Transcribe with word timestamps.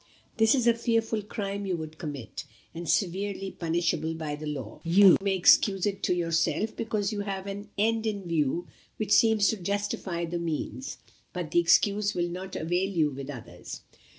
This 0.37 0.55
is 0.55 0.65
a 0.65 0.73
fearful 0.73 1.21
crime 1.21 1.67
you 1.67 1.77
would 1.77 1.99
commit, 1.99 2.45
and 2.73 2.89
severely 2.89 3.51
punishable 3.51 4.15
by 4.15 4.35
the 4.35 4.47
law. 4.47 4.81
You 4.83 5.15
may 5.21 5.35
excuse 5.35 5.85
it 5.85 6.01
to 6.01 6.15
yourself, 6.15 6.75
because 6.75 7.11
you 7.13 7.19
have 7.21 7.45
an 7.45 7.69
end 7.77 8.07
in 8.07 8.23
view 8.27 8.65
which 8.97 9.11
seems 9.11 9.49
to 9.49 9.57
justify 9.57 10.25
the 10.25 10.39
means; 10.39 10.97
but 11.33 11.51
the 11.51 11.59
excuse 11.59 12.15
will 12.15 12.29
not 12.29 12.55
avail 12.55 12.89
you 12.89 13.11
with 13.11 13.29
others. 13.29 13.81